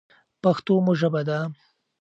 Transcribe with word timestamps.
پښتو 0.41 0.73
مو 0.85 0.93
ژبه 0.99 1.21
ده. 1.27 1.39